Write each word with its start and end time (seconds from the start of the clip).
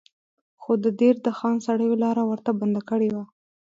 خو 0.61 0.71
د 0.83 0.85
دیر 0.99 1.15
د 1.25 1.27
خان 1.37 1.55
سړیو 1.67 2.01
لاره 2.03 2.23
ورته 2.25 2.51
بنده 2.59 2.81
کړې 2.89 3.09
وه. 3.15 3.23